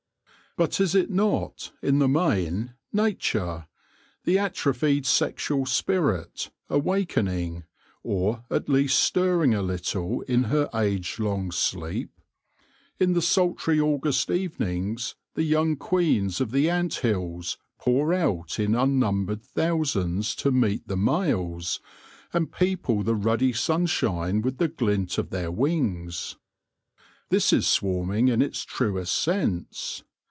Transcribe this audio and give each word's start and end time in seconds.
But 0.57 0.81
is 0.81 0.95
it 0.95 1.09
not, 1.09 1.71
in 1.81 1.99
the 1.99 2.09
main, 2.09 2.73
Nature— 2.91 3.67
the 4.25 4.37
atrophied 4.37 5.05
sexual 5.05 5.65
spirit— 5.65 6.51
awakening, 6.77 7.63
or 8.03 8.43
at 8.49 8.67
least 8.67 8.99
stirring 8.99 9.53
a 9.55 9.61
little 9.61 10.19
in 10.23 10.43
her 10.43 10.69
age 10.75 11.21
long 11.21 11.51
sleep? 11.51 12.11
In 12.99 13.13
the 13.13 13.21
sultry 13.21 13.79
August 13.79 14.29
evenings 14.29 15.15
the 15.35 15.43
young 15.43 15.77
queens 15.77 16.41
of 16.41 16.51
the 16.51 16.69
ant 16.69 16.95
hills 16.95 17.57
pour 17.79 18.13
out 18.13 18.59
in 18.59 18.75
unnumbered 18.75 19.41
thousands 19.41 20.35
to 20.35 20.51
meet 20.51 20.85
the 20.85 20.97
males, 20.97 21.79
and 22.33 22.51
people 22.51 23.03
the 23.03 23.15
ruddy 23.15 23.53
sunshine 23.53 24.41
with 24.41 24.57
the 24.57 24.67
glint 24.67 25.17
of 25.17 25.29
their 25.29 25.49
wings. 25.49 26.35
This 27.29 27.53
is 27.53 27.69
swarming 27.69 28.27
in 28.27 28.41
its 28.41 28.65
truest 28.65 29.17
sense. 29.17 30.03